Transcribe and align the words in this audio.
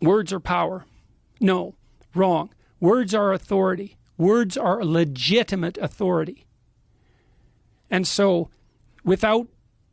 Words 0.00 0.32
are 0.32 0.40
power. 0.40 0.84
No, 1.40 1.74
wrong. 2.14 2.50
Words 2.80 3.14
are 3.14 3.32
authority. 3.32 3.96
Words 4.16 4.56
are 4.56 4.84
legitimate 4.84 5.78
authority. 5.78 6.46
And 7.90 8.06
so 8.06 8.50
without 9.04 9.48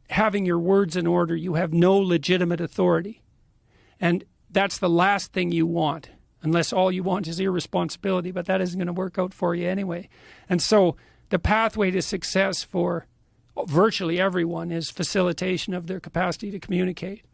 having 0.10 0.46
your 0.46 0.60
words 0.60 0.96
in 0.96 1.08
order, 1.08 1.36
you 1.36 1.56
have 1.56 1.74
no 1.74 1.98
legitimate 1.98 2.62
authority. 2.62 3.22
And 4.00 4.24
that's 4.50 4.78
the 4.78 4.90
last 4.90 5.34
thing 5.34 5.52
you 5.52 5.66
want, 5.66 6.10
unless 6.42 6.72
all 6.72 6.92
you 6.92 7.04
want 7.04 7.28
is 7.28 7.40
irresponsibility, 7.40 8.32
but 8.32 8.46
that 8.46 8.62
isn't 8.62 8.78
going 8.78 8.88
to 8.88 8.94
work 8.94 9.18
out 9.20 9.34
for 9.34 9.56
you 9.56 9.68
anyway. 9.68 10.08
And 10.50 10.62
so 10.62 10.96
the 11.30 11.40
pathway 11.40 11.92
to 11.92 12.02
success 12.02 12.64
for 12.64 13.08
virtually 13.66 14.20
everyone 14.20 14.72
is 14.72 14.90
facilitation 14.90 15.74
of 15.74 15.88
their 15.88 16.00
capacity 16.00 16.52
to 16.52 16.60
communicate. 16.60 17.26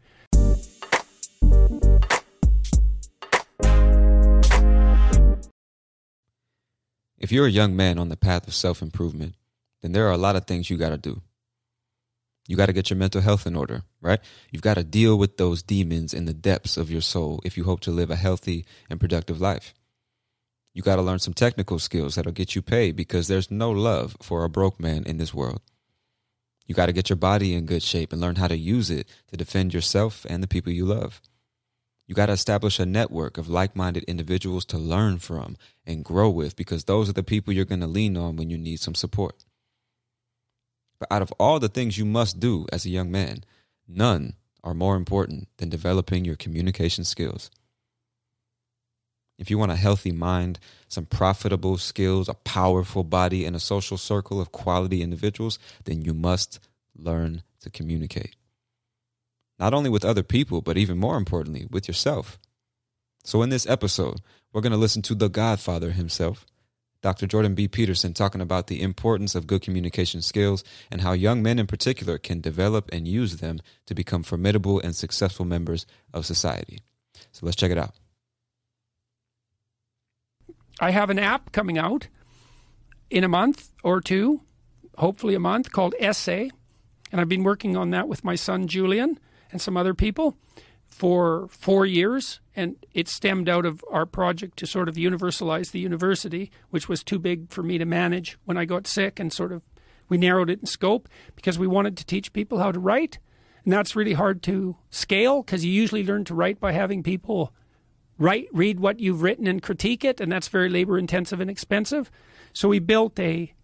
If 7.24 7.32
you're 7.32 7.46
a 7.46 7.50
young 7.50 7.74
man 7.74 7.98
on 7.98 8.10
the 8.10 8.18
path 8.18 8.46
of 8.46 8.52
self 8.54 8.82
improvement, 8.82 9.34
then 9.80 9.92
there 9.92 10.06
are 10.06 10.12
a 10.12 10.18
lot 10.18 10.36
of 10.36 10.44
things 10.44 10.68
you 10.68 10.76
got 10.76 10.90
to 10.90 10.98
do. 10.98 11.22
You 12.46 12.54
got 12.54 12.66
to 12.66 12.74
get 12.74 12.90
your 12.90 12.98
mental 12.98 13.22
health 13.22 13.46
in 13.46 13.56
order, 13.56 13.80
right? 14.02 14.20
You've 14.50 14.60
got 14.60 14.74
to 14.74 14.84
deal 14.84 15.16
with 15.16 15.38
those 15.38 15.62
demons 15.62 16.12
in 16.12 16.26
the 16.26 16.34
depths 16.34 16.76
of 16.76 16.90
your 16.90 17.00
soul 17.00 17.40
if 17.42 17.56
you 17.56 17.64
hope 17.64 17.80
to 17.80 17.90
live 17.90 18.10
a 18.10 18.16
healthy 18.16 18.66
and 18.90 19.00
productive 19.00 19.40
life. 19.40 19.72
You 20.74 20.82
got 20.82 20.96
to 20.96 21.02
learn 21.02 21.18
some 21.18 21.32
technical 21.32 21.78
skills 21.78 22.16
that'll 22.16 22.30
get 22.30 22.54
you 22.54 22.60
paid 22.60 22.94
because 22.94 23.26
there's 23.26 23.50
no 23.50 23.70
love 23.70 24.18
for 24.20 24.44
a 24.44 24.50
broke 24.50 24.78
man 24.78 25.04
in 25.04 25.16
this 25.16 25.32
world. 25.32 25.62
You 26.66 26.74
got 26.74 26.86
to 26.86 26.92
get 26.92 27.08
your 27.08 27.16
body 27.16 27.54
in 27.54 27.64
good 27.64 27.82
shape 27.82 28.12
and 28.12 28.20
learn 28.20 28.36
how 28.36 28.48
to 28.48 28.58
use 28.58 28.90
it 28.90 29.08
to 29.28 29.38
defend 29.38 29.72
yourself 29.72 30.26
and 30.28 30.42
the 30.42 30.46
people 30.46 30.74
you 30.74 30.84
love. 30.84 31.22
You 32.06 32.14
got 32.14 32.26
to 32.26 32.32
establish 32.32 32.78
a 32.78 32.86
network 32.86 33.38
of 33.38 33.48
like 33.48 33.74
minded 33.74 34.04
individuals 34.04 34.64
to 34.66 34.78
learn 34.78 35.18
from 35.18 35.56
and 35.86 36.04
grow 36.04 36.28
with 36.28 36.54
because 36.54 36.84
those 36.84 37.08
are 37.08 37.14
the 37.14 37.22
people 37.22 37.52
you're 37.52 37.64
going 37.64 37.80
to 37.80 37.86
lean 37.86 38.16
on 38.16 38.36
when 38.36 38.50
you 38.50 38.58
need 38.58 38.80
some 38.80 38.94
support. 38.94 39.44
But 40.98 41.10
out 41.10 41.22
of 41.22 41.32
all 41.38 41.58
the 41.58 41.68
things 41.68 41.98
you 41.98 42.04
must 42.04 42.40
do 42.40 42.66
as 42.72 42.84
a 42.84 42.90
young 42.90 43.10
man, 43.10 43.44
none 43.88 44.34
are 44.62 44.74
more 44.74 44.96
important 44.96 45.48
than 45.56 45.68
developing 45.68 46.24
your 46.24 46.36
communication 46.36 47.04
skills. 47.04 47.50
If 49.38 49.50
you 49.50 49.58
want 49.58 49.72
a 49.72 49.76
healthy 49.76 50.12
mind, 50.12 50.60
some 50.88 51.06
profitable 51.06 51.76
skills, 51.78 52.28
a 52.28 52.34
powerful 52.34 53.02
body, 53.02 53.44
and 53.44 53.56
a 53.56 53.60
social 53.60 53.98
circle 53.98 54.40
of 54.40 54.52
quality 54.52 55.02
individuals, 55.02 55.58
then 55.84 56.02
you 56.02 56.14
must 56.14 56.60
learn 56.96 57.42
to 57.60 57.70
communicate. 57.70 58.36
Not 59.58 59.74
only 59.74 59.90
with 59.90 60.04
other 60.04 60.22
people, 60.22 60.60
but 60.60 60.76
even 60.76 60.98
more 60.98 61.16
importantly, 61.16 61.66
with 61.70 61.86
yourself. 61.88 62.38
So, 63.24 63.42
in 63.42 63.50
this 63.50 63.66
episode, 63.66 64.20
we're 64.52 64.60
going 64.60 64.72
to 64.72 64.78
listen 64.78 65.02
to 65.02 65.14
the 65.14 65.28
Godfather 65.28 65.92
himself, 65.92 66.44
Dr. 67.02 67.26
Jordan 67.26 67.54
B. 67.54 67.68
Peterson 67.68 68.14
talking 68.14 68.40
about 68.40 68.66
the 68.66 68.82
importance 68.82 69.34
of 69.34 69.46
good 69.46 69.62
communication 69.62 70.22
skills 70.22 70.64
and 70.90 71.00
how 71.00 71.12
young 71.12 71.42
men 71.42 71.58
in 71.58 71.66
particular 71.66 72.18
can 72.18 72.40
develop 72.40 72.88
and 72.92 73.06
use 73.06 73.36
them 73.36 73.60
to 73.86 73.94
become 73.94 74.22
formidable 74.22 74.80
and 74.80 74.96
successful 74.96 75.44
members 75.44 75.86
of 76.12 76.26
society. 76.26 76.80
So 77.32 77.46
let's 77.46 77.56
check 77.56 77.70
it 77.70 77.78
out. 77.78 77.94
I 80.80 80.90
have 80.90 81.10
an 81.10 81.18
app 81.18 81.52
coming 81.52 81.78
out 81.78 82.08
in 83.10 83.22
a 83.22 83.28
month 83.28 83.70
or 83.82 84.00
two, 84.00 84.40
hopefully 84.98 85.34
a 85.34 85.40
month, 85.40 85.72
called 85.72 85.94
Essay. 86.00 86.50
And 87.12 87.20
I've 87.20 87.28
been 87.28 87.44
working 87.44 87.76
on 87.76 87.90
that 87.90 88.08
with 88.08 88.24
my 88.24 88.34
son 88.34 88.66
Julian 88.66 89.18
and 89.54 89.62
some 89.62 89.76
other 89.76 89.94
people 89.94 90.36
for 90.88 91.46
four 91.48 91.86
years, 91.86 92.40
and 92.56 92.74
it 92.92 93.08
stemmed 93.08 93.48
out 93.48 93.64
of 93.64 93.84
our 93.88 94.04
project 94.04 94.58
to 94.58 94.66
sort 94.66 94.88
of 94.88 94.96
universalize 94.96 95.70
the 95.70 95.78
university, 95.78 96.50
which 96.70 96.88
was 96.88 97.04
too 97.04 97.20
big 97.20 97.48
for 97.50 97.62
me 97.62 97.78
to 97.78 97.84
manage 97.84 98.36
when 98.44 98.58
I 98.58 98.64
got 98.64 98.88
sick, 98.88 99.20
and 99.20 99.32
sort 99.32 99.52
of 99.52 99.62
we 100.08 100.18
narrowed 100.18 100.50
it 100.50 100.58
in 100.58 100.66
scope 100.66 101.08
because 101.36 101.56
we 101.56 101.68
wanted 101.68 101.96
to 101.96 102.04
teach 102.04 102.32
people 102.32 102.58
how 102.58 102.72
to 102.72 102.80
write, 102.80 103.20
and 103.62 103.72
that's 103.72 103.94
really 103.94 104.14
hard 104.14 104.42
to 104.42 104.76
scale 104.90 105.42
because 105.42 105.64
you 105.64 105.70
usually 105.70 106.04
learn 106.04 106.24
to 106.24 106.34
write 106.34 106.58
by 106.58 106.72
having 106.72 107.04
people 107.04 107.54
write, 108.18 108.48
read 108.52 108.80
what 108.80 108.98
you've 108.98 109.22
written 109.22 109.46
and 109.46 109.62
critique 109.62 110.04
it, 110.04 110.20
and 110.20 110.32
that's 110.32 110.48
very 110.48 110.68
labor 110.68 110.98
intensive 110.98 111.38
and 111.40 111.50
expensive. 111.50 112.10
So 112.52 112.68
we 112.68 112.80
built 112.80 113.18
a 113.20 113.54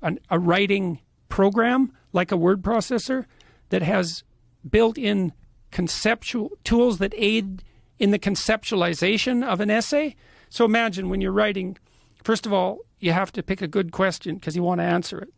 an, 0.00 0.20
a 0.30 0.38
writing 0.38 1.00
program 1.28 1.92
like 2.12 2.30
a 2.30 2.36
word 2.36 2.62
processor 2.62 3.26
that 3.70 3.82
has 3.82 4.22
built 4.68 4.96
in 4.96 5.32
conceptual 5.70 6.50
tools 6.64 6.98
that 6.98 7.14
aid 7.16 7.62
in 7.98 8.10
the 8.10 8.18
conceptualization 8.18 9.44
of 9.44 9.60
an 9.60 9.70
essay. 9.70 10.16
So 10.48 10.64
imagine 10.64 11.08
when 11.08 11.20
you're 11.20 11.32
writing, 11.32 11.76
first 12.24 12.46
of 12.46 12.52
all, 12.52 12.80
you 12.98 13.12
have 13.12 13.32
to 13.32 13.42
pick 13.42 13.62
a 13.62 13.68
good 13.68 13.92
question 13.92 14.36
because 14.36 14.56
you 14.56 14.62
want 14.62 14.80
to 14.80 14.84
answer 14.84 15.20
it. 15.20 15.32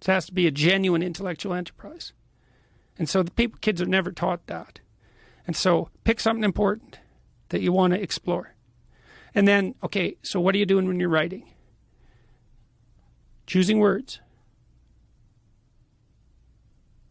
It 0.00 0.06
has 0.06 0.26
to 0.26 0.34
be 0.34 0.46
a 0.46 0.52
genuine 0.52 1.02
intellectual 1.02 1.54
enterprise. 1.54 2.12
And 2.98 3.08
so 3.08 3.22
the 3.22 3.30
people, 3.30 3.58
kids 3.60 3.82
are 3.82 3.86
never 3.86 4.12
taught 4.12 4.46
that. 4.46 4.80
And 5.46 5.56
so 5.56 5.88
pick 6.04 6.20
something 6.20 6.44
important 6.44 6.98
that 7.48 7.60
you 7.60 7.72
want 7.72 7.94
to 7.94 8.00
explore. 8.00 8.54
And 9.34 9.46
then, 9.46 9.74
okay, 9.82 10.16
so 10.22 10.40
what 10.40 10.54
are 10.54 10.58
you 10.58 10.66
doing 10.66 10.86
when 10.86 11.00
you're 11.00 11.08
writing? 11.08 11.48
Choosing 13.46 13.78
words, 13.78 14.20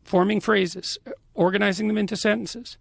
forming 0.03 0.39
phrases, 0.39 0.98
organizing 1.38 1.88
them 1.88 1.98
into 1.98 2.18
sentences, 2.18 2.78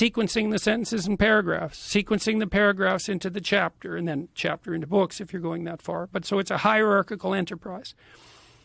sequencing 0.00 0.50
the 0.50 0.58
sentences 0.58 1.06
and 1.06 1.18
paragraphs, 1.18 1.78
sequencing 1.78 2.38
the 2.38 2.46
paragraphs 2.46 3.08
into 3.08 3.30
the 3.30 3.40
chapter, 3.40 3.96
and 3.96 4.06
then 4.06 4.28
chapter 4.34 4.74
into 4.74 4.86
books 4.86 5.20
if 5.20 5.32
you're 5.32 5.42
going 5.42 5.64
that 5.64 5.82
far. 5.82 6.06
But 6.06 6.24
so 6.24 6.38
it's 6.38 6.50
a 6.50 6.58
hierarchical 6.58 7.34
enterprise. 7.34 7.94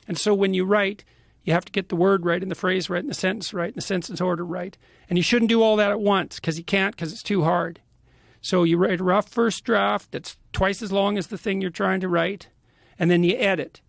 And 0.07 0.17
so 0.17 0.33
when 0.33 0.53
you 0.53 0.65
write, 0.65 1.05
you 1.43 1.53
have 1.53 1.65
to 1.65 1.71
get 1.71 1.89
the 1.89 1.95
word 1.95 2.25
right 2.25 2.41
and 2.41 2.51
the 2.51 2.55
phrase 2.55 2.89
right 2.89 3.01
and 3.01 3.09
the 3.09 3.15
sentence 3.15 3.53
right 3.53 3.69
and 3.69 3.75
the 3.75 3.81
sentence 3.81 4.19
order 4.19 4.45
right. 4.45 4.77
And 5.09 5.17
you 5.17 5.23
shouldn't 5.23 5.49
do 5.49 5.63
all 5.63 5.77
that 5.77 5.91
at 5.91 6.01
once 6.01 6.35
because 6.35 6.57
you 6.57 6.63
can't 6.63 6.95
because 6.95 7.13
it's 7.13 7.23
too 7.23 7.43
hard. 7.43 7.79
So 8.41 8.63
you 8.63 8.77
write 8.77 8.99
a 8.99 9.03
rough 9.03 9.29
first 9.29 9.63
draft 9.63 10.11
that's 10.11 10.37
twice 10.51 10.81
as 10.81 10.91
long 10.91 11.17
as 11.17 11.27
the 11.27 11.37
thing 11.37 11.61
you're 11.61 11.69
trying 11.71 12.01
to 12.01 12.09
write, 12.09 12.49
and 12.99 13.09
then 13.09 13.23
you 13.23 13.37
edit 13.37 13.79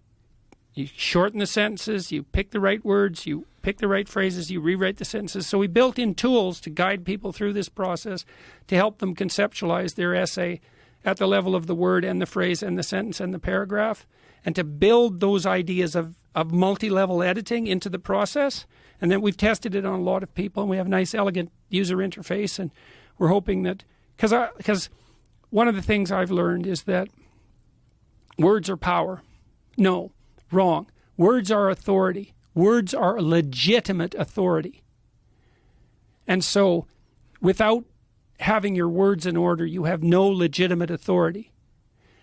You 0.74 0.88
shorten 0.96 1.38
the 1.38 1.46
sentences, 1.46 2.10
you 2.10 2.24
pick 2.24 2.50
the 2.50 2.60
right 2.60 2.84
words, 2.84 3.26
you 3.26 3.46
pick 3.62 3.78
the 3.78 3.88
right 3.88 4.08
phrases, 4.08 4.50
you 4.50 4.60
rewrite 4.60 4.96
the 4.96 5.04
sentences. 5.04 5.46
So 5.46 5.58
we 5.58 5.68
built 5.68 5.98
in 5.98 6.14
tools 6.14 6.60
to 6.60 6.70
guide 6.70 7.04
people 7.04 7.32
through 7.32 7.52
this 7.52 7.68
process 7.68 8.24
to 8.66 8.74
help 8.74 8.98
them 8.98 9.14
conceptualize 9.14 9.94
their 9.94 10.14
essay 10.14 10.60
at 11.04 11.18
the 11.18 11.28
level 11.28 11.54
of 11.54 11.66
the 11.66 11.74
word 11.74 12.04
and 12.04 12.20
the 12.20 12.26
phrase 12.26 12.62
and 12.62 12.76
the 12.76 12.82
sentence 12.82 13.20
and 13.20 13.32
the 13.32 13.38
paragraph 13.38 14.06
and 14.44 14.56
to 14.56 14.64
build 14.64 15.20
those 15.20 15.46
ideas 15.46 15.94
of, 15.94 16.16
of 16.34 16.52
multi-level 16.52 17.22
editing 17.22 17.66
into 17.66 17.88
the 17.88 17.98
process. 17.98 18.66
And 19.00 19.10
then 19.10 19.20
we've 19.20 19.36
tested 19.36 19.74
it 19.74 19.84
on 19.84 20.00
a 20.00 20.02
lot 20.02 20.22
of 20.22 20.34
people 20.34 20.64
and 20.64 20.70
we 20.70 20.76
have 20.76 20.86
a 20.86 20.90
nice 20.90 21.14
elegant 21.14 21.52
user 21.68 21.98
interface 21.98 22.58
and 22.58 22.70
we're 23.16 23.28
hoping 23.28 23.62
that 23.62 23.84
because 24.16 24.32
because 24.56 24.90
one 25.50 25.68
of 25.68 25.76
the 25.76 25.82
things 25.82 26.10
I've 26.10 26.30
learned 26.30 26.66
is 26.66 26.82
that 26.82 27.08
words 28.38 28.68
are 28.68 28.76
power. 28.76 29.22
No, 29.76 30.10
wrong. 30.54 30.90
Words 31.16 31.50
are 31.50 31.70
authority. 31.70 32.34
Words 32.54 32.94
are 32.94 33.20
legitimate 33.20 34.14
authority. 34.14 34.82
And 36.26 36.44
so, 36.44 36.86
without 37.40 37.84
having 38.40 38.74
your 38.74 38.88
words 38.88 39.26
in 39.26 39.36
order, 39.36 39.66
you 39.66 39.84
have 39.84 40.02
no 40.02 40.26
legitimate 40.26 40.90
authority. 40.90 41.52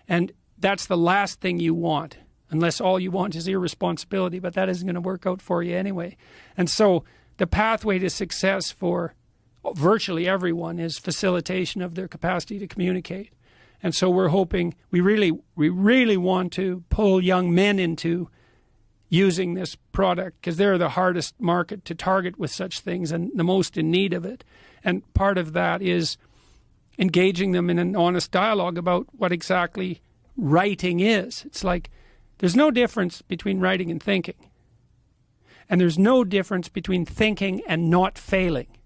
And 0.08 0.32
that's 0.58 0.86
the 0.86 0.96
last 0.96 1.40
thing 1.40 1.60
you 1.60 1.74
want, 1.74 2.18
unless 2.50 2.80
all 2.80 2.98
you 2.98 3.10
want 3.10 3.34
is 3.34 3.46
irresponsibility, 3.46 4.38
but 4.38 4.54
that 4.54 4.68
isn't 4.68 4.86
going 4.86 4.94
to 4.94 5.00
work 5.00 5.26
out 5.26 5.40
for 5.40 5.62
you 5.62 5.76
anyway. 5.76 6.16
And 6.56 6.68
so, 6.68 7.04
the 7.38 7.46
pathway 7.46 7.98
to 7.98 8.10
success 8.10 8.70
for 8.70 9.14
virtually 9.74 10.28
everyone 10.28 10.78
is 10.78 10.98
facilitation 10.98 11.82
of 11.82 11.94
their 11.94 12.08
capacity 12.08 12.58
to 12.58 12.66
communicate. 12.66 13.30
And 13.82 13.94
so 13.94 14.08
we're 14.08 14.28
hoping 14.28 14.74
we 14.90 15.00
really 15.00 15.32
we 15.56 15.68
really 15.68 16.16
want 16.16 16.52
to 16.54 16.84
pull 16.88 17.22
young 17.22 17.54
men 17.54 17.78
into 17.78 18.28
using 19.08 19.54
this 19.54 19.74
product 19.92 20.40
because 20.40 20.56
they're 20.56 20.78
the 20.78 20.90
hardest 20.90 21.38
market 21.38 21.84
to 21.84 21.94
target 21.94 22.38
with 22.38 22.50
such 22.50 22.80
things 22.80 23.12
and 23.12 23.30
the 23.34 23.44
most 23.44 23.76
in 23.76 23.90
need 23.90 24.14
of 24.14 24.24
it. 24.24 24.44
And 24.82 25.02
part 25.14 25.36
of 25.36 25.52
that 25.52 25.82
is 25.82 26.16
engaging 26.98 27.52
them 27.52 27.68
in 27.68 27.78
an 27.78 27.94
honest 27.96 28.30
dialogue 28.30 28.78
about 28.78 29.06
what 29.12 29.32
exactly 29.32 30.00
writing 30.36 31.00
is. 31.00 31.44
It's 31.44 31.64
like 31.64 31.90
there's 32.38 32.56
no 32.56 32.70
difference 32.70 33.20
between 33.22 33.60
writing 33.60 33.90
and 33.90 34.02
thinking. 34.02 34.50
And 35.68 35.80
there's 35.80 35.98
no 35.98 36.24
difference 36.24 36.68
between 36.68 37.04
thinking 37.04 37.62
and 37.66 37.90
not 37.90 38.18
failing. 38.18 38.78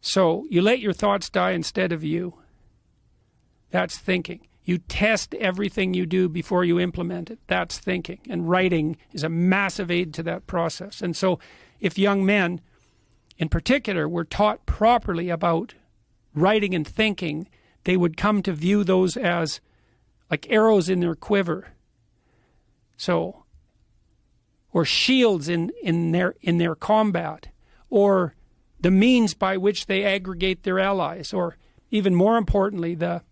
So 0.00 0.46
you 0.48 0.62
let 0.62 0.80
your 0.80 0.92
thoughts 0.92 1.28
die 1.28 1.52
instead 1.52 1.92
of 1.92 2.04
you. 2.04 2.34
That's 3.70 3.98
thinking. 3.98 4.46
You 4.64 4.78
test 4.78 5.34
everything 5.34 5.94
you 5.94 6.04
do 6.04 6.28
before 6.28 6.64
you 6.64 6.78
implement 6.78 7.30
it. 7.30 7.38
That's 7.46 7.78
thinking. 7.78 8.20
And 8.28 8.48
writing 8.48 8.98
is 9.12 9.24
a 9.24 9.28
massive 9.28 9.90
aid 9.90 10.12
to 10.14 10.22
that 10.24 10.46
process. 10.46 11.00
And 11.00 11.16
so, 11.16 11.38
if 11.80 11.98
young 11.98 12.26
men 12.26 12.60
in 13.38 13.48
particular 13.48 14.08
were 14.08 14.24
taught 14.24 14.66
properly 14.66 15.30
about 15.30 15.74
writing 16.34 16.74
and 16.74 16.86
thinking, 16.86 17.48
they 17.84 17.96
would 17.96 18.16
come 18.16 18.42
to 18.42 18.52
view 18.52 18.84
those 18.84 19.16
as 19.16 19.60
like 20.30 20.50
arrows 20.50 20.88
in 20.88 21.00
their 21.00 21.14
quiver. 21.14 21.68
So, 22.96 23.44
or 24.72 24.84
shields 24.84 25.48
in, 25.48 25.72
in 25.82 26.12
their 26.12 26.34
in 26.40 26.58
their 26.58 26.74
combat, 26.74 27.48
or 27.88 28.34
the 28.80 28.90
means 28.90 29.34
by 29.34 29.56
which 29.56 29.86
they 29.86 30.04
aggregate 30.04 30.64
their 30.64 30.78
allies, 30.78 31.32
or 31.32 31.56
even 31.90 32.14
more 32.14 32.36
importantly, 32.36 32.94
the 32.94 33.22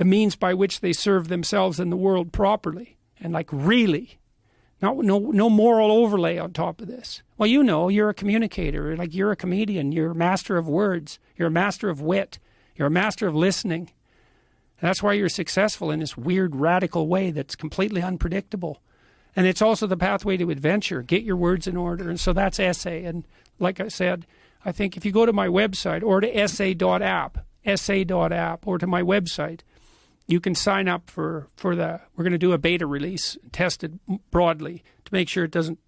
the 0.00 0.06
means 0.06 0.34
by 0.34 0.54
which 0.54 0.80
they 0.80 0.94
serve 0.94 1.28
themselves 1.28 1.78
and 1.78 1.92
the 1.92 1.96
world 1.96 2.32
properly. 2.32 2.96
And 3.20 3.34
like 3.34 3.50
really 3.52 4.18
not 4.80 4.96
no 4.96 5.18
no 5.18 5.50
moral 5.50 5.92
overlay 5.92 6.38
on 6.38 6.54
top 6.54 6.80
of 6.80 6.88
this. 6.88 7.22
Well 7.36 7.46
you 7.46 7.62
know 7.62 7.90
you're 7.90 8.08
a 8.08 8.14
communicator. 8.14 8.96
Like 8.96 9.14
you're 9.14 9.30
a 9.30 9.36
comedian. 9.36 9.92
You're 9.92 10.12
a 10.12 10.14
master 10.14 10.56
of 10.56 10.66
words. 10.66 11.18
You're 11.36 11.48
a 11.48 11.50
master 11.50 11.90
of 11.90 12.00
wit. 12.00 12.38
You're 12.76 12.86
a 12.86 12.90
master 12.90 13.28
of 13.28 13.34
listening. 13.34 13.90
That's 14.80 15.02
why 15.02 15.12
you're 15.12 15.28
successful 15.28 15.90
in 15.90 16.00
this 16.00 16.16
weird 16.16 16.56
radical 16.56 17.06
way 17.06 17.30
that's 17.30 17.54
completely 17.54 18.00
unpredictable. 18.00 18.80
And 19.36 19.46
it's 19.46 19.60
also 19.60 19.86
the 19.86 19.98
pathway 19.98 20.38
to 20.38 20.48
adventure. 20.48 21.02
Get 21.02 21.24
your 21.24 21.36
words 21.36 21.66
in 21.66 21.76
order. 21.76 22.08
And 22.08 22.18
so 22.18 22.32
that's 22.32 22.58
essay. 22.58 23.04
And 23.04 23.26
like 23.58 23.80
i 23.80 23.88
said 23.88 24.26
i 24.64 24.72
think 24.72 24.96
if 24.96 25.04
you 25.04 25.12
go 25.12 25.26
to 25.26 25.32
my 25.34 25.48
website 25.48 26.02
or 26.02 26.22
to 26.22 26.34
essay.app 26.34 27.44
essay.app 27.66 28.66
or 28.66 28.78
to 28.78 28.86
my 28.86 29.02
website 29.02 29.60
you 30.30 30.40
can 30.40 30.54
sign 30.54 30.86
up 30.86 31.10
for 31.10 31.48
for 31.56 31.74
the 31.74 32.00
we're 32.14 32.24
going 32.24 32.32
to 32.32 32.38
do 32.38 32.52
a 32.52 32.58
beta 32.58 32.86
release 32.86 33.36
test 33.52 33.82
it 33.82 33.92
broadly 34.30 34.84
to 35.04 35.12
make 35.12 35.28
sure 35.28 35.44
it 35.44 35.50
doesn't 35.50 35.78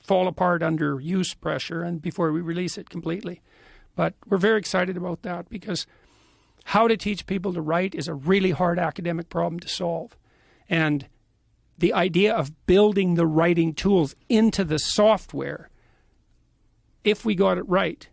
fall 0.00 0.28
apart 0.28 0.62
under 0.62 1.00
use 1.00 1.34
pressure 1.34 1.82
and 1.82 2.00
before 2.00 2.32
we 2.32 2.40
release 2.40 2.78
it 2.78 2.90
completely. 2.90 3.40
But 3.94 4.14
we're 4.26 4.38
very 4.38 4.58
excited 4.58 4.96
about 4.96 5.22
that 5.22 5.48
because 5.48 5.86
how 6.64 6.88
to 6.88 6.96
teach 6.96 7.26
people 7.26 7.52
to 7.52 7.60
write 7.60 7.94
is 7.94 8.08
a 8.08 8.14
really 8.14 8.52
hard 8.52 8.78
academic 8.78 9.28
problem 9.28 9.60
to 9.60 9.68
solve. 9.68 10.16
And 10.68 11.06
the 11.76 11.92
idea 11.92 12.34
of 12.34 12.66
building 12.66 13.14
the 13.14 13.26
writing 13.26 13.74
tools 13.74 14.14
into 14.28 14.64
the 14.64 14.78
software 14.78 15.68
if 17.04 17.24
we 17.24 17.34
got 17.34 17.58
it 17.58 17.68
right 17.68 18.08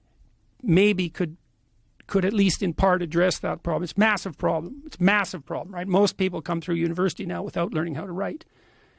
maybe 0.61 1.09
could 1.09 1.37
could 2.09 2.25
at 2.25 2.33
least 2.33 2.61
in 2.61 2.73
part 2.73 3.01
address 3.01 3.39
that 3.39 3.63
problem. 3.63 3.83
It's 3.83 3.93
a 3.93 3.99
massive 3.99 4.37
problem. 4.37 4.81
It's 4.85 4.97
a 4.97 5.03
massive 5.03 5.45
problem, 5.45 5.73
right? 5.73 5.87
Most 5.87 6.17
people 6.17 6.41
come 6.41 6.59
through 6.59 6.75
university 6.75 7.25
now 7.25 7.43
without 7.43 7.73
learning 7.73 7.95
how 7.95 8.05
to 8.05 8.11
write. 8.11 8.45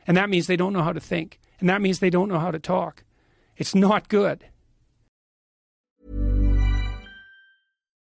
And 0.06 0.16
that 0.16 0.30
means 0.30 0.46
they 0.46 0.56
don't 0.56 0.72
know 0.72 0.82
how 0.82 0.92
to 0.92 1.00
think. 1.00 1.40
And 1.58 1.68
that 1.68 1.82
means 1.82 1.98
they 1.98 2.10
don't 2.10 2.28
know 2.28 2.38
how 2.38 2.50
to 2.50 2.58
talk. 2.58 3.04
It's 3.56 3.74
not 3.74 4.08
good. 4.08 4.46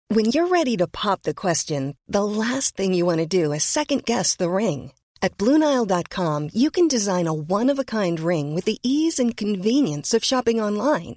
When 0.09 0.27
you're 0.27 0.49
ready 0.49 0.77
to 0.77 0.87
pop 0.89 1.23
the 1.23 1.35
question, 1.35 1.97
the 2.09 2.25
last 2.25 2.77
thing 2.77 2.95
you 2.95 3.07
want 3.07 3.19
to 3.19 3.27
do 3.27 3.53
is 3.53 3.65
second 3.65 4.05
guess 4.05 4.37
the 4.37 4.51
ring. 4.51 4.93
At 5.23 5.37
Bluenile.com, 5.39 6.51
you 6.53 6.71
can 6.71 6.89
design 6.89 7.27
a 7.27 7.33
one 7.33 7.71
of 7.71 7.79
a 7.79 7.85
kind 7.85 8.19
ring 8.19 8.55
with 8.55 8.65
the 8.65 8.79
ease 8.83 9.19
and 9.19 9.37
convenience 9.37 10.15
of 10.15 10.25
shopping 10.25 10.61
online. 10.61 11.17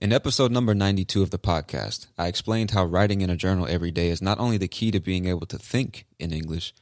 In 0.00 0.14
episode 0.14 0.50
number 0.50 0.74
92 0.74 1.22
of 1.22 1.28
the 1.28 1.38
podcast, 1.38 2.06
I 2.16 2.26
explained 2.26 2.70
how 2.70 2.86
writing 2.86 3.20
in 3.20 3.28
a 3.28 3.36
journal 3.36 3.66
every 3.68 3.90
day 3.90 4.08
is 4.08 4.22
not 4.22 4.38
only 4.40 4.56
the 4.56 4.66
key 4.66 4.90
to 4.92 4.98
being 4.98 5.26
able 5.26 5.44
to 5.44 5.58
think 5.58 6.06
in 6.18 6.32
English, 6.32 6.72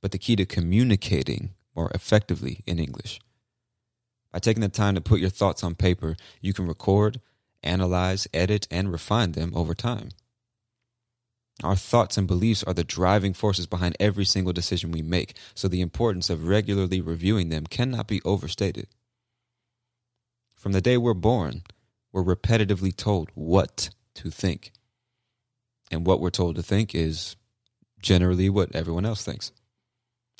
but 0.00 0.10
the 0.10 0.18
key 0.18 0.36
to 0.36 0.46
communicating 0.46 1.50
more 1.76 1.90
effectively 1.94 2.62
in 2.66 2.78
English. 2.78 3.20
By 4.32 4.38
taking 4.38 4.62
the 4.62 4.70
time 4.70 4.94
to 4.94 5.02
put 5.02 5.20
your 5.20 5.28
thoughts 5.28 5.62
on 5.62 5.74
paper, 5.74 6.16
you 6.40 6.54
can 6.54 6.66
record, 6.66 7.20
analyze, 7.62 8.26
edit, 8.32 8.66
and 8.70 8.90
refine 8.90 9.32
them 9.32 9.52
over 9.54 9.74
time. 9.74 10.08
Our 11.62 11.76
thoughts 11.76 12.16
and 12.16 12.26
beliefs 12.26 12.64
are 12.64 12.72
the 12.72 12.84
driving 12.84 13.34
forces 13.34 13.66
behind 13.66 13.98
every 14.00 14.24
single 14.24 14.54
decision 14.54 14.92
we 14.92 15.02
make, 15.02 15.36
so 15.54 15.68
the 15.68 15.82
importance 15.82 16.30
of 16.30 16.48
regularly 16.48 17.02
reviewing 17.02 17.50
them 17.50 17.66
cannot 17.66 18.08
be 18.08 18.22
overstated. 18.24 18.86
From 20.54 20.72
the 20.72 20.80
day 20.80 20.96
we're 20.96 21.12
born, 21.12 21.64
we're 22.12 22.22
repetitively 22.24 22.94
told 22.94 23.30
what 23.34 23.90
to 24.14 24.30
think. 24.30 24.72
And 25.90 26.06
what 26.06 26.20
we're 26.20 26.30
told 26.30 26.56
to 26.56 26.62
think 26.62 26.94
is 26.94 27.36
generally 28.00 28.48
what 28.48 28.74
everyone 28.74 29.06
else 29.06 29.24
thinks. 29.24 29.52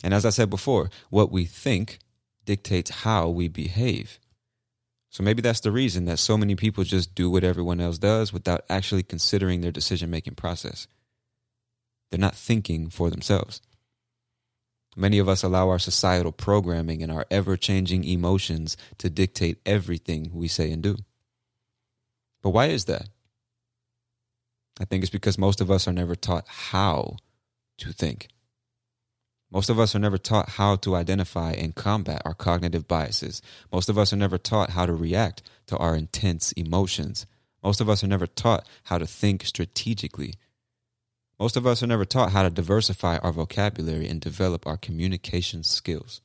And 0.03 0.13
as 0.13 0.27
I 0.27 0.31
said 0.31 0.51
before, 0.51 0.91
what 1.11 1.31
we 1.31 1.45
think 1.45 1.99
dictates 2.45 2.91
how 2.91 3.29
we 3.29 3.49
behave. 3.49 4.19
So 5.11 5.23
maybe 5.23 5.43
that's 5.43 5.61
the 5.61 5.71
reason 5.71 6.07
that 6.07 6.19
so 6.19 6.39
many 6.39 6.57
people 6.57 6.85
just 6.85 7.15
do 7.15 7.31
what 7.31 7.45
everyone 7.45 7.81
else 7.81 7.99
does 7.99 8.33
without 8.33 8.65
actually 8.71 9.03
considering 9.03 9.61
their 9.61 9.71
decision 9.71 10.11
making 10.11 10.35
process. 10.35 10.89
They're 12.11 12.19
not 12.19 12.35
thinking 12.35 12.89
for 12.89 13.11
themselves. 13.11 13.61
Many 14.97 15.19
of 15.19 15.29
us 15.29 15.43
allow 15.43 15.69
our 15.69 15.79
societal 15.79 16.33
programming 16.33 17.03
and 17.03 17.13
our 17.13 17.27
ever 17.31 17.57
changing 17.57 18.05
emotions 18.05 18.77
to 18.99 19.09
dictate 19.09 19.61
everything 19.65 20.31
we 20.33 20.49
say 20.49 20.71
and 20.71 20.83
do. 20.83 20.97
But 22.43 22.51
why 22.51 22.67
is 22.67 22.87
that? 22.87 23.09
I 24.81 24.85
think 24.85 25.03
it's 25.03 25.11
because 25.11 25.39
most 25.39 25.61
of 25.61 25.71
us 25.71 25.87
are 25.87 25.93
never 25.93 26.15
taught 26.15 26.47
how 26.49 27.17
to 27.79 27.93
think. 27.93 28.29
Most 29.51 29.69
of 29.69 29.79
us 29.79 29.95
are 29.95 29.99
never 29.99 30.17
taught 30.17 30.51
how 30.51 30.77
to 30.77 30.97
identify 30.97 31.53
and 31.53 31.75
combat 31.75 32.23
our 32.25 32.33
cognitive 32.33 32.89
biases. 32.89 33.43
Most 33.71 33.91
of 33.91 33.99
us 33.99 34.13
are 34.13 34.17
never 34.17 34.39
taught 34.39 34.71
how 34.71 34.87
to 34.87 34.95
react 34.95 35.43
to 35.67 35.77
our 35.77 35.95
intense 35.95 36.53
emotions. 36.53 37.27
Most 37.63 37.81
of 37.81 37.89
us 37.89 38.03
are 38.03 38.09
never 38.09 38.27
taught 38.27 38.67
how 38.85 38.97
to 38.97 39.07
think 39.07 39.45
strategically. 39.45 40.35
Most 41.39 41.57
of 41.57 41.67
us 41.67 41.83
are 41.83 41.87
never 41.87 42.07
taught 42.07 42.33
how 42.33 42.45
to 42.45 42.51
diversify 42.51 43.19
our 43.19 43.33
vocabulary 43.33 44.09
and 44.09 44.21
develop 44.21 44.67
our 44.67 44.79
communication 44.79 45.63
skills. 45.65 46.23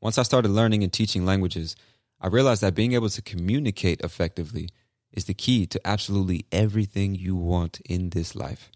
Once 0.00 0.18
I 0.18 0.22
started 0.22 0.50
learning 0.50 0.82
and 0.82 0.92
teaching 0.92 1.26
languages, 1.26 1.74
I 2.20 2.28
realized 2.28 2.62
that 2.62 2.74
being 2.74 2.92
able 2.92 3.08
to 3.08 3.22
communicate 3.22 4.00
effectively 4.02 4.68
is 5.12 5.24
the 5.24 5.34
key 5.34 5.66
to 5.66 5.80
absolutely 5.86 6.44
everything 6.52 7.14
you 7.14 7.34
want 7.34 7.80
in 7.80 8.10
this 8.10 8.34
life 8.34 8.70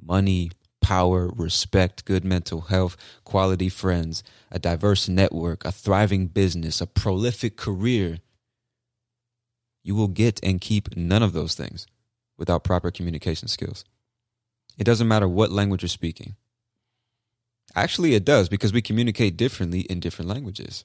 money, 0.00 0.50
power, 0.80 1.28
respect, 1.28 2.04
good 2.04 2.24
mental 2.24 2.62
health, 2.62 2.96
quality 3.24 3.68
friends, 3.68 4.22
a 4.50 4.58
diverse 4.58 5.08
network, 5.08 5.64
a 5.64 5.72
thriving 5.72 6.26
business, 6.26 6.80
a 6.80 6.86
prolific 6.86 7.56
career. 7.56 8.18
You 9.82 9.94
will 9.94 10.08
get 10.08 10.38
and 10.42 10.60
keep 10.60 10.96
none 10.96 11.22
of 11.22 11.32
those 11.32 11.54
things 11.54 11.86
without 12.36 12.64
proper 12.64 12.90
communication 12.90 13.48
skills. 13.48 13.84
It 14.78 14.84
doesn't 14.84 15.08
matter 15.08 15.28
what 15.28 15.50
language 15.50 15.82
you're 15.82 15.88
speaking. 15.88 16.36
Actually, 17.74 18.14
it 18.14 18.24
does 18.24 18.48
because 18.48 18.72
we 18.72 18.80
communicate 18.80 19.36
differently 19.36 19.80
in 19.80 20.00
different 20.00 20.28
languages. 20.28 20.84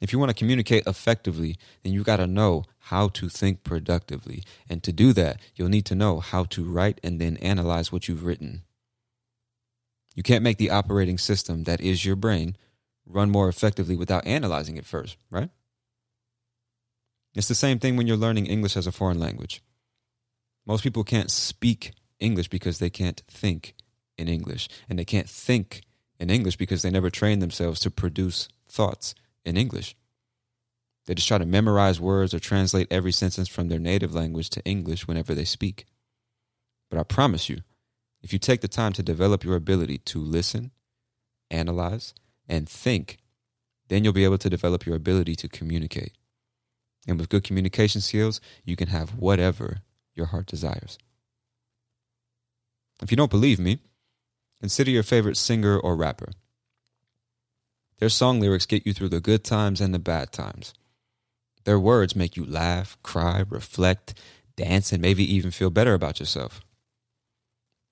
If 0.00 0.12
you 0.12 0.18
want 0.18 0.30
to 0.30 0.34
communicate 0.34 0.86
effectively, 0.86 1.56
then 1.82 1.92
you 1.92 2.02
got 2.02 2.18
to 2.18 2.26
know 2.26 2.64
how 2.78 3.08
to 3.08 3.28
think 3.28 3.64
productively. 3.64 4.44
And 4.68 4.82
to 4.82 4.92
do 4.92 5.12
that, 5.14 5.40
you'll 5.54 5.68
need 5.68 5.86
to 5.86 5.94
know 5.94 6.20
how 6.20 6.44
to 6.44 6.64
write 6.64 7.00
and 7.02 7.20
then 7.20 7.36
analyze 7.38 7.90
what 7.90 8.08
you've 8.08 8.24
written. 8.24 8.62
You 10.14 10.22
can't 10.22 10.44
make 10.44 10.58
the 10.58 10.70
operating 10.70 11.18
system 11.18 11.64
that 11.64 11.80
is 11.80 12.04
your 12.04 12.16
brain 12.16 12.56
run 13.06 13.30
more 13.30 13.48
effectively 13.48 13.96
without 13.96 14.26
analyzing 14.26 14.76
it 14.76 14.86
first, 14.86 15.16
right? 15.30 15.50
It's 17.34 17.48
the 17.48 17.54
same 17.54 17.78
thing 17.78 17.96
when 17.96 18.06
you're 18.06 18.16
learning 18.16 18.46
English 18.46 18.76
as 18.76 18.86
a 18.86 18.92
foreign 18.92 19.20
language. 19.20 19.62
Most 20.66 20.82
people 20.82 21.04
can't 21.04 21.30
speak 21.30 21.92
English 22.20 22.48
because 22.48 22.78
they 22.78 22.90
can't 22.90 23.22
think 23.28 23.74
in 24.16 24.28
English. 24.28 24.68
And 24.88 24.98
they 24.98 25.04
can't 25.04 25.28
think 25.28 25.82
in 26.18 26.30
English 26.30 26.56
because 26.56 26.82
they 26.82 26.90
never 26.90 27.10
train 27.10 27.38
themselves 27.38 27.80
to 27.80 27.90
produce 27.90 28.48
thoughts 28.66 29.14
in 29.44 29.56
English. 29.56 29.96
They 31.06 31.14
just 31.14 31.28
try 31.28 31.38
to 31.38 31.46
memorize 31.46 32.00
words 32.00 32.34
or 32.34 32.38
translate 32.38 32.88
every 32.90 33.12
sentence 33.12 33.48
from 33.48 33.68
their 33.68 33.78
native 33.78 34.14
language 34.14 34.50
to 34.50 34.64
English 34.64 35.08
whenever 35.08 35.34
they 35.34 35.44
speak. 35.44 35.86
But 36.90 36.98
I 36.98 37.02
promise 37.02 37.48
you, 37.48 37.62
if 38.22 38.32
you 38.32 38.38
take 38.38 38.60
the 38.60 38.68
time 38.68 38.92
to 38.94 39.02
develop 39.02 39.44
your 39.44 39.56
ability 39.56 39.98
to 39.98 40.18
listen, 40.18 40.72
analyze, 41.50 42.14
and 42.48 42.68
think, 42.68 43.18
then 43.88 44.04
you'll 44.04 44.12
be 44.12 44.24
able 44.24 44.38
to 44.38 44.50
develop 44.50 44.84
your 44.84 44.96
ability 44.96 45.34
to 45.36 45.48
communicate. 45.48 46.12
And 47.06 47.18
with 47.18 47.30
good 47.30 47.44
communication 47.44 48.00
skills, 48.00 48.40
you 48.64 48.76
can 48.76 48.88
have 48.88 49.14
whatever 49.14 49.78
your 50.14 50.26
heart 50.26 50.46
desires. 50.46 50.98
If 53.00 53.10
you 53.10 53.16
don't 53.16 53.30
believe 53.30 53.58
me, 53.58 53.78
consider 54.60 54.90
your 54.90 55.02
favorite 55.02 55.36
singer 55.36 55.78
or 55.78 55.96
rapper. 55.96 56.32
Their 57.98 58.08
song 58.08 58.40
lyrics 58.40 58.66
get 58.66 58.86
you 58.86 58.92
through 58.92 59.08
the 59.08 59.20
good 59.20 59.44
times 59.44 59.80
and 59.80 59.92
the 59.92 59.98
bad 59.98 60.32
times. 60.32 60.72
Their 61.64 61.78
words 61.78 62.14
make 62.14 62.36
you 62.36 62.46
laugh, 62.46 62.96
cry, 63.02 63.44
reflect, 63.48 64.14
dance, 64.56 64.92
and 64.92 65.02
maybe 65.02 65.24
even 65.34 65.50
feel 65.50 65.70
better 65.70 65.94
about 65.94 66.20
yourself. 66.20 66.60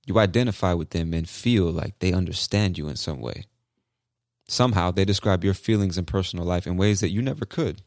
You 0.06 0.18
identify 0.18 0.72
with 0.72 0.90
them 0.90 1.12
and 1.12 1.28
feel 1.28 1.64
like 1.64 1.98
they 1.98 2.12
understand 2.12 2.78
you 2.78 2.88
in 2.88 2.96
some 2.96 3.20
way. 3.20 3.44
Somehow 4.48 4.92
they 4.92 5.04
describe 5.04 5.42
your 5.42 5.54
feelings 5.54 5.98
and 5.98 6.06
personal 6.06 6.44
life 6.44 6.66
in 6.66 6.76
ways 6.76 7.00
that 7.00 7.10
you 7.10 7.20
never 7.20 7.44
could. 7.44 7.82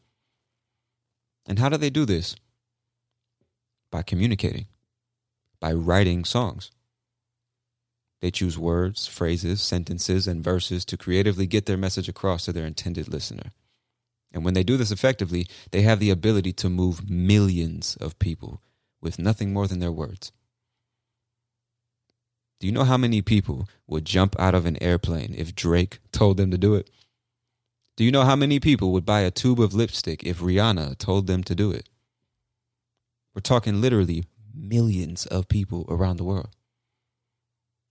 And 1.46 1.58
how 1.58 1.70
do 1.70 1.78
they 1.78 1.88
do 1.88 2.04
this? 2.04 2.36
By 3.90 4.02
communicating, 4.02 4.66
by 5.58 5.72
writing 5.72 6.26
songs. 6.26 6.70
They 8.20 8.30
choose 8.30 8.58
words, 8.58 9.06
phrases, 9.06 9.62
sentences, 9.62 10.26
and 10.26 10.44
verses 10.44 10.84
to 10.86 10.96
creatively 10.96 11.46
get 11.46 11.66
their 11.66 11.76
message 11.76 12.08
across 12.08 12.44
to 12.44 12.52
their 12.52 12.66
intended 12.66 13.08
listener. 13.08 13.52
And 14.32 14.44
when 14.44 14.54
they 14.54 14.62
do 14.62 14.76
this 14.76 14.90
effectively, 14.90 15.46
they 15.70 15.82
have 15.82 15.98
the 15.98 16.10
ability 16.10 16.52
to 16.54 16.70
move 16.70 17.10
millions 17.10 17.96
of 18.00 18.18
people 18.18 18.60
with 19.00 19.18
nothing 19.18 19.52
more 19.52 19.66
than 19.66 19.80
their 19.80 19.92
words. 19.92 20.32
Do 22.60 22.66
you 22.66 22.72
know 22.72 22.84
how 22.84 22.98
many 22.98 23.22
people 23.22 23.68
would 23.86 24.04
jump 24.04 24.38
out 24.38 24.54
of 24.54 24.66
an 24.66 24.80
airplane 24.82 25.34
if 25.36 25.54
Drake 25.54 25.98
told 26.12 26.36
them 26.36 26.50
to 26.50 26.58
do 26.58 26.74
it? 26.74 26.90
Do 27.96 28.04
you 28.04 28.12
know 28.12 28.24
how 28.24 28.36
many 28.36 28.60
people 28.60 28.92
would 28.92 29.06
buy 29.06 29.20
a 29.20 29.30
tube 29.30 29.60
of 29.60 29.74
lipstick 29.74 30.24
if 30.24 30.40
Rihanna 30.40 30.98
told 30.98 31.26
them 31.26 31.42
to 31.44 31.54
do 31.54 31.70
it? 31.70 31.88
We're 33.34 33.40
talking 33.40 33.80
literally 33.80 34.24
millions 34.54 35.24
of 35.26 35.48
people 35.48 35.86
around 35.88 36.18
the 36.18 36.24
world. 36.24 36.50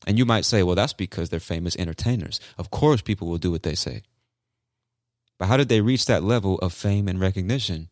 And 0.08 0.18
you 0.18 0.26
might 0.26 0.46
say, 0.46 0.64
well, 0.64 0.76
that's 0.76 0.94
because 0.94 1.30
they're 1.30 1.40
famous 1.40 1.76
entertainers. 1.76 2.40
Of 2.58 2.72
course, 2.72 3.02
people 3.02 3.28
will 3.28 3.38
do 3.38 3.52
what 3.52 3.64
they 3.64 3.76
say. 3.76 4.04
But 5.38 5.48
how 5.48 5.58
did 5.58 5.70
they 5.70 5.82
reach 5.82 6.06
that 6.06 6.24
level 6.24 6.58
of 6.60 6.74
fame 6.74 7.08
and 7.08 7.20
recognition? 7.20 7.90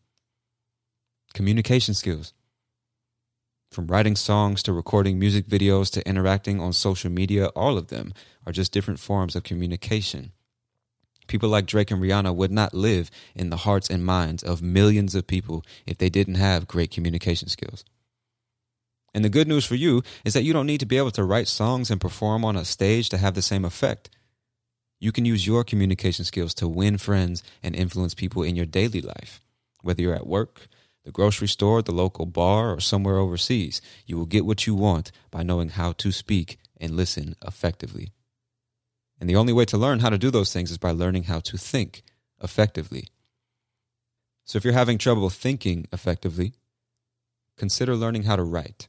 Communication 1.34 1.94
skills. 1.94 2.32
From 3.70 3.86
writing 3.86 4.16
songs 4.16 4.62
to 4.62 4.72
recording 4.72 5.18
music 5.18 5.46
videos 5.46 5.90
to 5.92 6.08
interacting 6.08 6.60
on 6.60 6.72
social 6.72 7.10
media, 7.10 7.48
all 7.48 7.76
of 7.76 7.88
them 7.88 8.14
are 8.46 8.52
just 8.52 8.72
different 8.72 8.98
forms 8.98 9.36
of 9.36 9.42
communication. 9.42 10.32
People 11.26 11.50
like 11.50 11.66
Drake 11.66 11.90
and 11.90 12.02
Rihanna 12.02 12.34
would 12.34 12.50
not 12.50 12.72
live 12.72 13.10
in 13.34 13.50
the 13.50 13.58
hearts 13.58 13.90
and 13.90 14.04
minds 14.04 14.42
of 14.42 14.62
millions 14.62 15.14
of 15.14 15.26
people 15.26 15.62
if 15.86 15.98
they 15.98 16.08
didn't 16.08 16.36
have 16.36 16.66
great 16.66 16.90
communication 16.90 17.48
skills. 17.48 17.84
And 19.14 19.24
the 19.24 19.30
good 19.30 19.48
news 19.48 19.64
for 19.64 19.74
you 19.74 20.02
is 20.24 20.34
that 20.34 20.44
you 20.44 20.52
don't 20.52 20.66
need 20.66 20.80
to 20.80 20.86
be 20.86 20.98
able 20.98 21.10
to 21.12 21.24
write 21.24 21.48
songs 21.48 21.90
and 21.90 22.00
perform 22.00 22.44
on 22.44 22.56
a 22.56 22.64
stage 22.64 23.08
to 23.08 23.18
have 23.18 23.34
the 23.34 23.42
same 23.42 23.64
effect. 23.64 24.10
You 25.00 25.12
can 25.12 25.24
use 25.24 25.46
your 25.46 25.64
communication 25.64 26.24
skills 26.24 26.54
to 26.54 26.68
win 26.68 26.98
friends 26.98 27.42
and 27.62 27.74
influence 27.74 28.14
people 28.14 28.42
in 28.42 28.56
your 28.56 28.66
daily 28.66 29.00
life. 29.00 29.40
Whether 29.82 30.02
you're 30.02 30.14
at 30.14 30.26
work, 30.26 30.68
the 31.04 31.12
grocery 31.12 31.48
store, 31.48 31.82
the 31.82 31.92
local 31.92 32.26
bar, 32.26 32.74
or 32.74 32.80
somewhere 32.80 33.16
overseas, 33.16 33.80
you 34.06 34.18
will 34.18 34.26
get 34.26 34.44
what 34.44 34.66
you 34.66 34.74
want 34.74 35.10
by 35.30 35.42
knowing 35.42 35.70
how 35.70 35.92
to 35.92 36.12
speak 36.12 36.58
and 36.80 36.96
listen 36.96 37.34
effectively. 37.46 38.12
And 39.20 39.28
the 39.28 39.36
only 39.36 39.52
way 39.52 39.64
to 39.66 39.78
learn 39.78 40.00
how 40.00 40.10
to 40.10 40.18
do 40.18 40.30
those 40.30 40.52
things 40.52 40.70
is 40.70 40.78
by 40.78 40.90
learning 40.90 41.24
how 41.24 41.40
to 41.40 41.56
think 41.56 42.02
effectively. 42.42 43.08
So 44.44 44.56
if 44.56 44.64
you're 44.64 44.74
having 44.74 44.98
trouble 44.98 45.30
thinking 45.30 45.86
effectively, 45.92 46.54
consider 47.56 47.96
learning 47.96 48.24
how 48.24 48.36
to 48.36 48.42
write. 48.42 48.88